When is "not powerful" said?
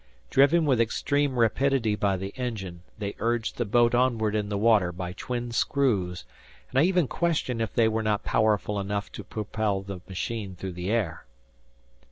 8.01-8.79